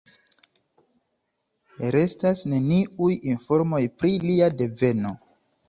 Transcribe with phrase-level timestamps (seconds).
[1.97, 5.17] Restas neniuj informoj pri lia deveno.